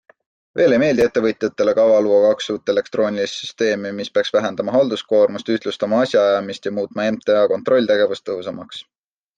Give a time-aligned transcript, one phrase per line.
[0.59, 6.03] Veel ei meeldi ettevõtjatele kava luua kaks uut elektroonilist süsteemi, mis peaks vähendama halduskoormust, ühtlustama
[6.07, 8.87] asjaajamist ja muutma MTA kontrolltegevust tõhusamaks.